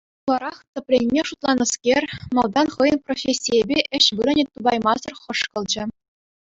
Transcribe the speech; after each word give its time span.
Хуларах 0.21 0.57
тӗпленме 0.71 1.21
шутланӑскер 1.29 2.03
малтан 2.35 2.67
хӑйӗн 2.73 2.99
профессийӗпе 3.05 3.79
ĕç 3.97 4.05
вырӑнӗ 4.15 4.43
тупаймасӑр 4.51 5.13
хӑшкӑлчӗ. 5.21 5.83